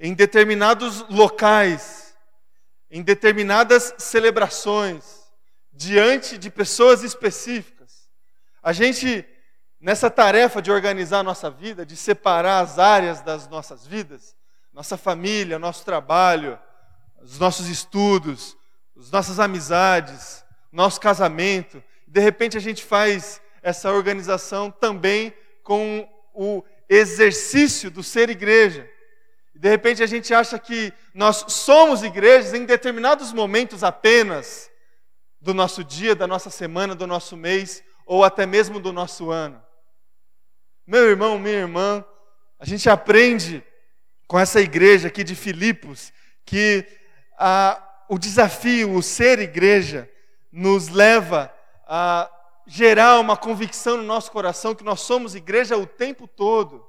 [0.00, 2.12] em determinados locais,
[2.90, 5.04] em determinadas celebrações,
[5.72, 7.77] diante de pessoas específicas.
[8.68, 9.24] A gente,
[9.80, 14.36] nessa tarefa de organizar a nossa vida, de separar as áreas das nossas vidas,
[14.74, 16.58] nossa família, nosso trabalho,
[17.22, 18.58] os nossos estudos,
[18.94, 26.62] as nossas amizades, nosso casamento, de repente a gente faz essa organização também com o
[26.90, 28.86] exercício do ser igreja.
[29.54, 34.70] De repente a gente acha que nós somos igrejas em determinados momentos apenas
[35.40, 39.62] do nosso dia, da nossa semana, do nosso mês, ou até mesmo do nosso ano.
[40.86, 42.02] Meu irmão, minha irmã,
[42.58, 43.62] a gente aprende
[44.26, 46.10] com essa igreja aqui de Filipos
[46.46, 46.86] que
[48.08, 50.10] o desafio, o ser igreja,
[50.50, 51.54] nos leva
[51.86, 52.30] a
[52.66, 56.88] gerar uma convicção no nosso coração que nós somos igreja o tempo todo,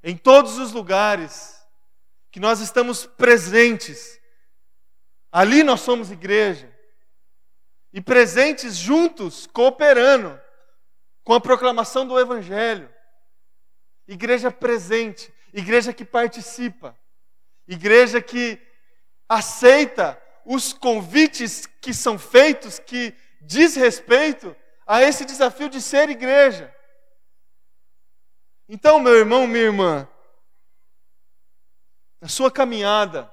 [0.00, 1.60] em todos os lugares,
[2.30, 4.20] que nós estamos presentes.
[5.32, 6.75] Ali nós somos igreja
[7.96, 10.38] e presentes juntos, cooperando
[11.24, 12.94] com a proclamação do Evangelho.
[14.06, 16.94] Igreja presente, igreja que participa,
[17.66, 18.60] igreja que
[19.26, 24.54] aceita os convites que são feitos, que diz respeito
[24.86, 26.70] a esse desafio de ser igreja.
[28.68, 30.06] Então, meu irmão, minha irmã,
[32.20, 33.32] na sua caminhada,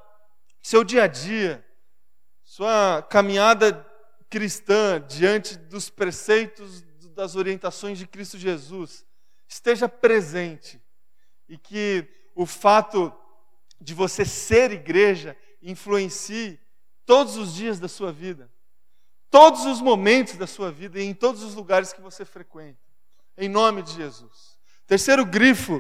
[0.62, 1.68] seu dia a dia,
[2.46, 3.90] sua caminhada
[4.34, 6.82] cristã diante dos preceitos,
[7.14, 9.06] das orientações de Cristo Jesus,
[9.48, 10.82] esteja presente
[11.48, 13.14] e que o fato
[13.80, 16.60] de você ser igreja influencie
[17.06, 18.52] todos os dias da sua vida,
[19.30, 22.82] todos os momentos da sua vida e em todos os lugares que você frequenta.
[23.38, 24.58] Em nome de Jesus.
[24.88, 25.80] Terceiro grifo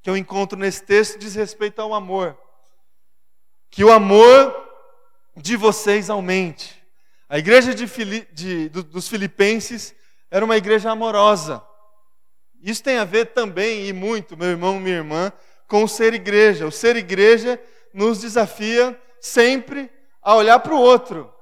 [0.00, 2.40] que eu encontro nesse texto diz respeito ao amor.
[3.72, 4.54] Que o amor
[5.36, 6.75] de vocês aumente.
[7.28, 7.86] A igreja de,
[8.32, 9.94] de, dos Filipenses
[10.30, 11.62] era uma igreja amorosa.
[12.62, 15.32] Isso tem a ver também, e muito, meu irmão, minha irmã,
[15.66, 16.66] com o ser igreja.
[16.66, 17.60] O ser igreja
[17.92, 19.90] nos desafia sempre
[20.22, 21.32] a olhar para o outro,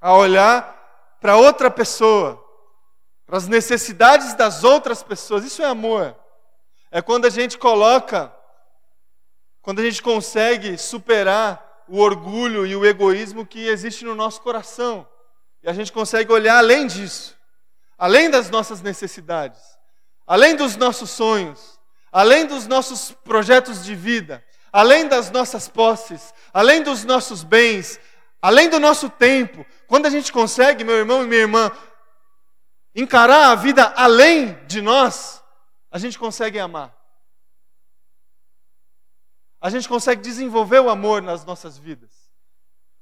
[0.00, 2.42] a olhar para outra pessoa,
[3.24, 5.44] para as necessidades das outras pessoas.
[5.44, 6.16] Isso é amor.
[6.90, 8.34] É quando a gente coloca,
[9.62, 15.06] quando a gente consegue superar o orgulho e o egoísmo que existe no nosso coração.
[15.62, 17.36] E a gente consegue olhar além disso,
[17.98, 19.60] além das nossas necessidades,
[20.26, 21.78] além dos nossos sonhos,
[22.12, 27.98] além dos nossos projetos de vida, além das nossas posses, além dos nossos bens,
[28.40, 29.64] além do nosso tempo.
[29.86, 31.70] Quando a gente consegue, meu irmão e minha irmã,
[32.94, 35.42] encarar a vida além de nós,
[35.90, 36.94] a gente consegue amar.
[39.64, 42.30] A gente consegue desenvolver o amor nas nossas vidas.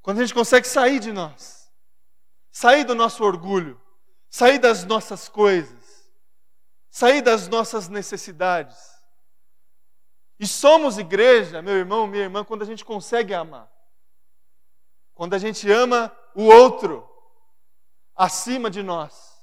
[0.01, 1.69] Quando a gente consegue sair de nós,
[2.53, 3.83] sair do nosso orgulho,
[4.31, 6.09] sair das nossas coisas,
[6.89, 8.79] sair das nossas necessidades.
[10.39, 13.69] E somos igreja, meu irmão, minha irmã, quando a gente consegue amar.
[15.15, 17.05] Quando a gente ama o outro
[18.15, 19.37] acima de nós.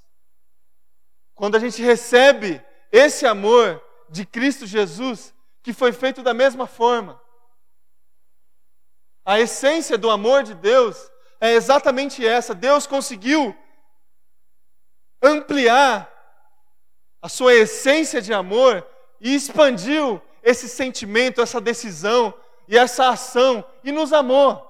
[1.35, 7.21] Quando a gente recebe esse amor de Cristo Jesus, que foi feito da mesma forma.
[9.25, 12.55] A essência do amor de Deus é exatamente essa.
[12.55, 13.55] Deus conseguiu
[15.21, 16.09] ampliar
[17.21, 18.87] a sua essência de amor
[19.19, 22.33] e expandiu esse sentimento, essa decisão
[22.67, 24.65] e essa ação e nos amou.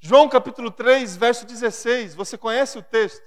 [0.00, 3.24] João capítulo 3, verso 16, você conhece o texto?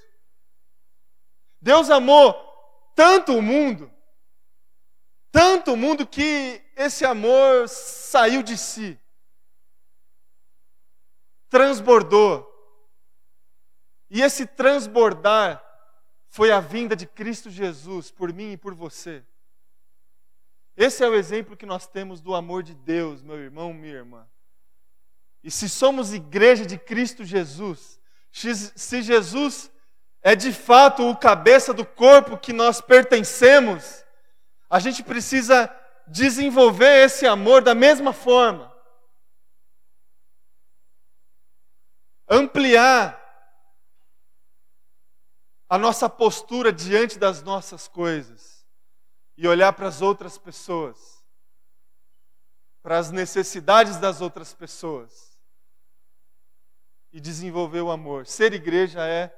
[1.62, 2.34] Deus amou
[2.96, 3.92] tanto o mundo,
[5.32, 9.00] tanto o mundo que esse amor saiu de si,
[11.50, 12.48] transbordou.
[14.10, 15.64] E esse transbordar
[16.30, 19.24] foi a vinda de Cristo Jesus por mim e por você.
[20.76, 24.28] Esse é o exemplo que nós temos do amor de Deus, meu irmão, minha irmã.
[25.44, 28.00] E se somos igreja de Cristo Jesus,
[28.32, 29.72] se Jesus
[30.22, 34.04] é de fato o cabeça do corpo que nós pertencemos,
[34.70, 35.74] a gente precisa
[36.08, 38.70] desenvolver esse amor da mesma forma.
[42.28, 43.18] Ampliar
[45.68, 48.66] a nossa postura diante das nossas coisas
[49.36, 51.24] e olhar para as outras pessoas,
[52.84, 55.40] para as necessidades das outras pessoas
[57.12, 58.28] e desenvolver o amor.
[58.28, 59.36] Ser igreja é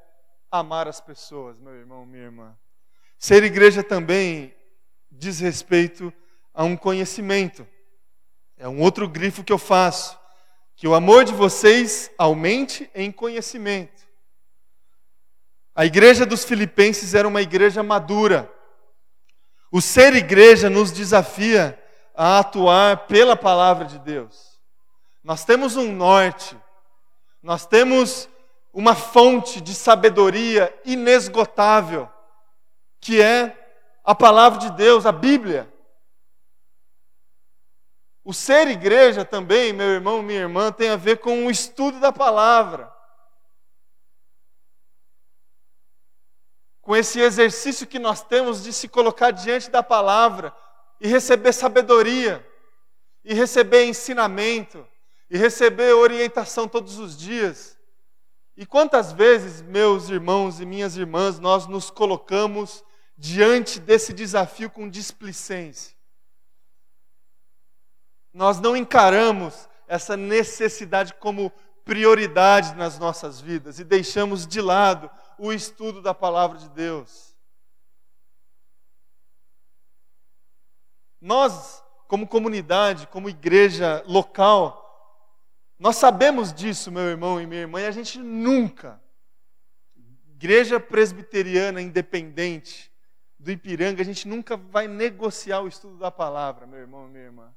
[0.50, 2.58] amar as pessoas, meu irmão, minha irmã.
[3.18, 4.54] Ser igreja também
[5.12, 6.14] diz respeito
[6.54, 7.68] a um conhecimento.
[8.58, 10.18] É um outro grifo que eu faço.
[10.76, 14.02] Que o amor de vocês aumente em conhecimento.
[15.76, 18.52] A igreja dos Filipenses era uma igreja madura.
[19.72, 21.82] O ser igreja nos desafia
[22.16, 24.60] a atuar pela palavra de Deus.
[25.24, 26.58] Nós temos um norte,
[27.42, 28.28] nós temos
[28.74, 32.10] uma fonte de sabedoria inesgotável,
[33.00, 33.61] que é
[34.04, 35.72] a palavra de Deus, a Bíblia.
[38.24, 42.12] O ser igreja também, meu irmão, minha irmã, tem a ver com o estudo da
[42.12, 42.92] palavra.
[46.82, 50.56] Com esse exercício que nós temos de se colocar diante da palavra
[51.00, 52.48] e receber sabedoria,
[53.24, 54.88] e receber ensinamento,
[55.30, 57.78] e receber orientação todos os dias.
[58.56, 62.84] E quantas vezes, meus irmãos e minhas irmãs, nós nos colocamos
[63.18, 65.96] diante desse desafio com displicência?
[68.34, 71.52] Nós não encaramos essa necessidade como
[71.84, 77.36] prioridade nas nossas vidas e deixamos de lado o estudo da palavra de Deus.
[81.20, 84.82] Nós, como comunidade, como igreja local,
[85.78, 89.02] nós sabemos disso, meu irmão e minha irmã, e a gente nunca,
[90.28, 92.91] igreja presbiteriana independente
[93.42, 97.52] do Ipiranga, a gente nunca vai negociar o estudo da palavra, meu irmão minha irmã.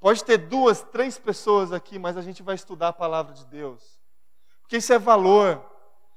[0.00, 4.00] Pode ter duas, três pessoas aqui, mas a gente vai estudar a palavra de Deus.
[4.62, 5.64] Porque isso é valor.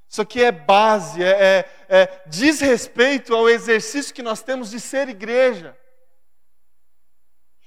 [0.09, 4.79] Isso aqui é base, é, é, é, diz respeito ao exercício que nós temos de
[4.79, 5.77] ser igreja.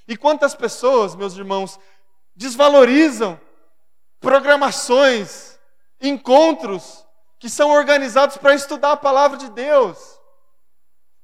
[0.07, 1.79] E quantas pessoas, meus irmãos,
[2.35, 3.41] desvalorizam
[4.21, 5.59] programações,
[6.01, 7.05] encontros
[7.39, 10.16] que são organizados para estudar a palavra de Deus.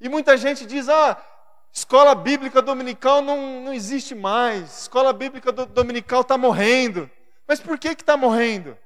[0.03, 1.17] E muita gente diz: ah,
[1.73, 7.09] escola bíblica dominical não, não existe mais, escola bíblica do, dominical está morrendo.
[7.47, 8.77] Mas por que está morrendo?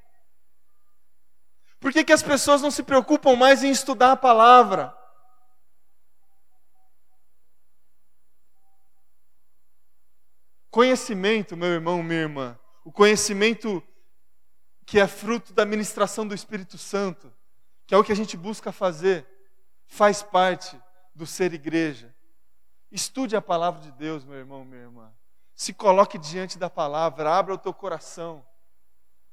[1.80, 4.94] Por que, que as pessoas não se preocupam mais em estudar a palavra?
[10.70, 13.82] Conhecimento, meu irmão, minha irmã, o conhecimento
[14.84, 17.32] que é fruto da ministração do Espírito Santo,
[17.86, 19.26] que é o que a gente busca fazer,
[19.86, 20.78] faz parte
[21.16, 22.14] do ser igreja.
[22.92, 25.12] Estude a palavra de Deus, meu irmão, minha irmã.
[25.54, 28.46] Se coloque diante da palavra, abra o teu coração.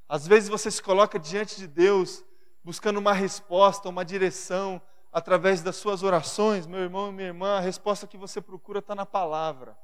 [0.07, 2.23] Às vezes você se coloca diante de Deus
[2.63, 4.81] buscando uma resposta, uma direção
[5.11, 8.95] através das suas orações, meu irmão e minha irmã, a resposta que você procura está
[8.95, 9.77] na palavra.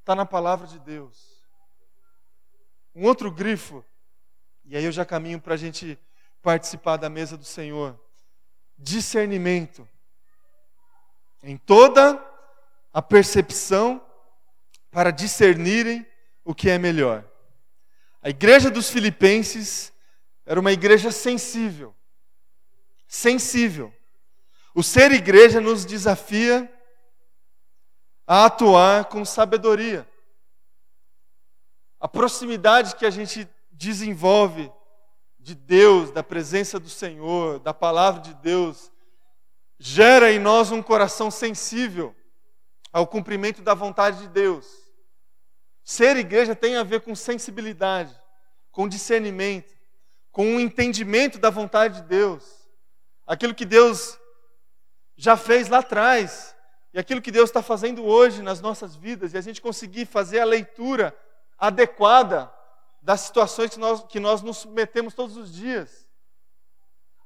[0.00, 1.44] Está na palavra de Deus.
[2.94, 3.84] Um outro grifo,
[4.64, 5.98] e aí eu já caminho para a gente
[6.40, 7.98] participar da mesa do Senhor.
[8.78, 9.86] Discernimento.
[11.42, 12.22] Em toda
[12.92, 14.04] a percepção
[14.90, 16.06] para discernirem
[16.44, 17.24] o que é melhor.
[18.22, 19.92] A igreja dos Filipenses
[20.44, 21.94] era uma igreja sensível.
[23.06, 23.94] Sensível.
[24.74, 26.72] O ser igreja nos desafia
[28.26, 30.08] a atuar com sabedoria.
[32.00, 34.70] A proximidade que a gente desenvolve
[35.38, 38.92] de Deus, da presença do Senhor, da palavra de Deus,
[39.78, 42.14] gera em nós um coração sensível
[42.92, 44.66] ao cumprimento da vontade de Deus.
[45.84, 48.14] Ser igreja tem a ver com sensibilidade,
[48.70, 49.78] com discernimento
[50.38, 52.44] com um entendimento da vontade de Deus,
[53.26, 54.16] aquilo que Deus
[55.16, 56.54] já fez lá atrás,
[56.94, 60.38] e aquilo que Deus está fazendo hoje nas nossas vidas, e a gente conseguir fazer
[60.38, 61.12] a leitura
[61.58, 62.54] adequada
[63.02, 66.06] das situações que nós, que nós nos submetemos todos os dias.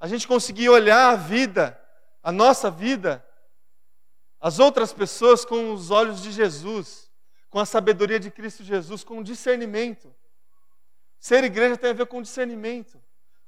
[0.00, 1.78] A gente conseguir olhar a vida,
[2.22, 3.26] a nossa vida,
[4.40, 7.10] as outras pessoas com os olhos de Jesus,
[7.50, 10.14] com a sabedoria de Cristo Jesus, com discernimento.
[11.18, 13.02] Ser igreja tem a ver com discernimento,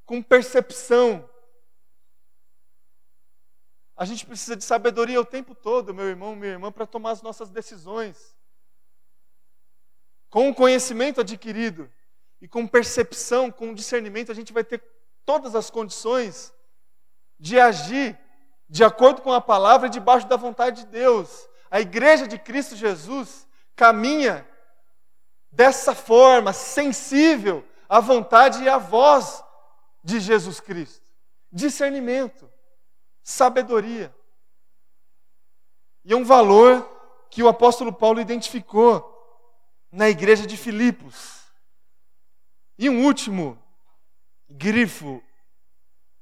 [0.05, 1.29] com percepção.
[3.97, 7.23] A gente precisa de sabedoria o tempo todo, meu irmão, minha irmã, para tomar as
[7.23, 8.37] nossas decisões.
[10.29, 11.91] Com o conhecimento adquirido
[12.41, 14.83] e com percepção, com discernimento, a gente vai ter
[15.25, 16.53] todas as condições
[17.39, 18.19] de agir
[18.75, 21.49] de acordo com a palavra e debaixo da vontade de Deus.
[21.71, 23.47] A igreja de Cristo Jesus
[23.77, 24.45] caminha
[25.53, 29.45] dessa forma, sensível à vontade e à voz
[30.03, 31.09] de Jesus Cristo.
[31.53, 32.51] Discernimento,
[33.23, 34.13] sabedoria.
[36.05, 36.83] E é um valor
[37.31, 39.09] que o apóstolo Paulo identificou
[39.93, 41.45] na igreja de Filipos.
[42.77, 43.57] E um último
[44.51, 45.23] grifo,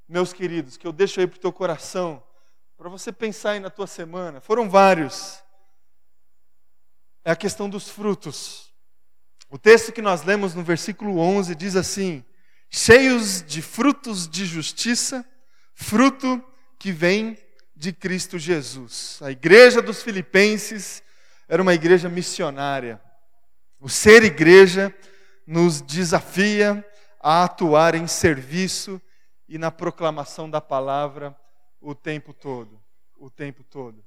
[0.07, 2.21] meus queridos, que eu deixo aí para o teu coração,
[2.83, 4.41] para você pensar aí na tua semana.
[4.41, 5.41] Foram vários.
[7.23, 8.73] É a questão dos frutos.
[9.49, 12.25] O texto que nós lemos no versículo 11 diz assim:
[12.69, 15.25] cheios de frutos de justiça,
[15.73, 16.43] fruto
[16.77, 17.37] que vem
[17.73, 19.17] de Cristo Jesus.
[19.21, 21.01] A igreja dos Filipenses
[21.47, 23.01] era uma igreja missionária.
[23.79, 24.93] O ser igreja
[25.47, 26.85] nos desafia
[27.21, 29.01] a atuar em serviço
[29.47, 31.33] e na proclamação da palavra
[31.83, 32.81] o tempo todo,
[33.17, 34.03] o tempo todo.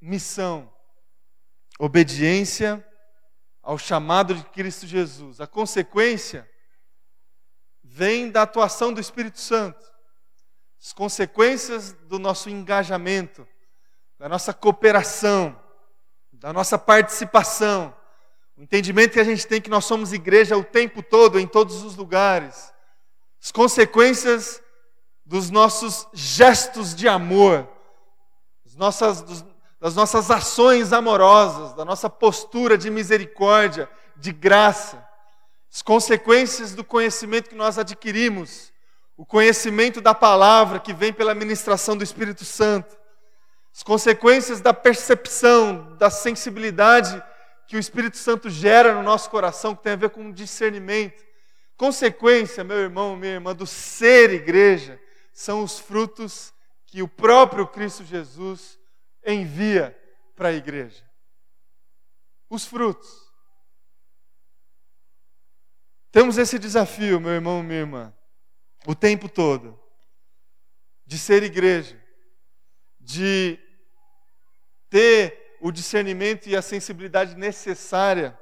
[0.00, 0.70] Missão
[1.78, 2.84] obediência
[3.62, 5.40] ao chamado de Cristo Jesus.
[5.40, 6.50] A consequência
[7.82, 9.84] vem da atuação do Espírito Santo.
[10.80, 13.46] As consequências do nosso engajamento,
[14.18, 15.60] da nossa cooperação,
[16.32, 17.96] da nossa participação,
[18.56, 21.82] o entendimento que a gente tem que nós somos igreja o tempo todo, em todos
[21.82, 22.72] os lugares.
[23.42, 24.62] As consequências
[25.24, 27.68] dos nossos gestos de amor,
[28.64, 29.44] as nossas,
[29.80, 35.04] das nossas ações amorosas, da nossa postura de misericórdia, de graça,
[35.72, 38.72] as consequências do conhecimento que nós adquirimos,
[39.16, 42.96] o conhecimento da palavra que vem pela ministração do Espírito Santo,
[43.74, 47.22] as consequências da percepção, da sensibilidade
[47.66, 51.25] que o Espírito Santo gera no nosso coração, que tem a ver com discernimento.
[51.76, 55.00] Consequência, meu irmão, minha irmã, do ser igreja,
[55.32, 56.52] são os frutos
[56.86, 58.78] que o próprio Cristo Jesus
[59.24, 59.96] envia
[60.34, 61.04] para a igreja.
[62.48, 63.26] Os frutos.
[66.10, 68.14] Temos esse desafio, meu irmão, minha irmã,
[68.86, 69.78] o tempo todo,
[71.04, 72.02] de ser igreja,
[72.98, 73.58] de
[74.88, 78.38] ter o discernimento e a sensibilidade necessária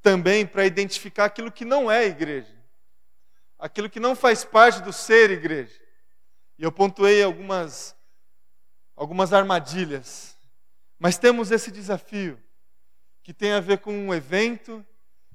[0.00, 2.61] também para identificar aquilo que não é igreja,
[3.62, 5.80] aquilo que não faz parte do ser igreja.
[6.58, 7.96] E eu pontuei algumas
[8.96, 10.36] algumas armadilhas.
[10.98, 12.40] Mas temos esse desafio,
[13.22, 14.84] que tem a ver com um evento,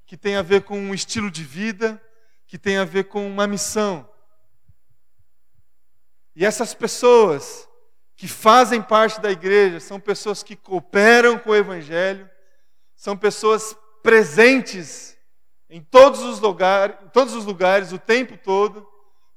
[0.05, 2.01] que tem a ver com um estilo de vida,
[2.45, 4.07] que tem a ver com uma missão.
[6.35, 7.67] E essas pessoas
[8.15, 12.29] que fazem parte da igreja são pessoas que cooperam com o Evangelho,
[12.95, 15.16] são pessoas presentes
[15.69, 18.87] em todos os lugares, em todos os lugares o tempo todo,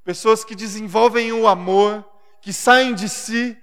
[0.04, 2.04] pessoas que desenvolvem o amor,
[2.40, 3.56] que saem de si,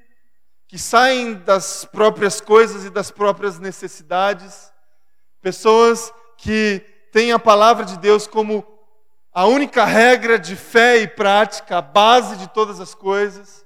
[0.67, 4.71] que saem das próprias coisas e das próprias necessidades,
[5.41, 8.65] pessoas que têm a palavra de Deus como
[9.33, 13.65] a única regra de fé e prática, a base de todas as coisas,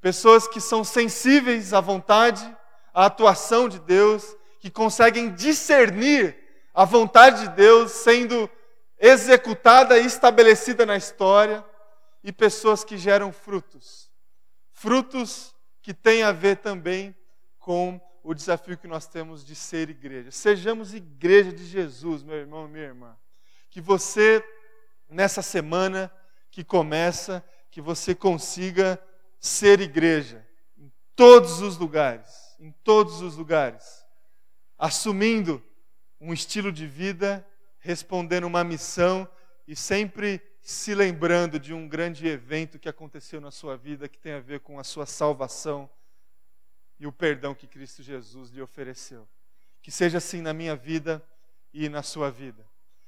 [0.00, 2.42] pessoas que são sensíveis à vontade,
[2.94, 4.24] à atuação de Deus,
[4.60, 6.36] que conseguem discernir
[6.78, 8.48] a vontade de Deus sendo
[9.00, 11.64] executada e estabelecida na história,
[12.22, 14.08] e pessoas que geram frutos.
[14.70, 15.52] Frutos
[15.82, 17.16] que têm a ver também
[17.58, 20.30] com o desafio que nós temos de ser igreja.
[20.30, 23.16] Sejamos igreja de Jesus, meu irmão, minha irmã.
[23.70, 24.40] Que você,
[25.10, 26.08] nessa semana
[26.48, 29.02] que começa, que você consiga
[29.40, 34.06] ser igreja em todos os lugares, em todos os lugares,
[34.78, 35.60] assumindo
[36.20, 37.46] um estilo de vida,
[37.78, 39.28] respondendo uma missão
[39.66, 44.32] e sempre se lembrando de um grande evento que aconteceu na sua vida que tem
[44.32, 45.88] a ver com a sua salvação
[46.98, 49.28] e o perdão que Cristo Jesus lhe ofereceu.
[49.80, 51.24] Que seja assim na minha vida
[51.72, 52.66] e na sua vida.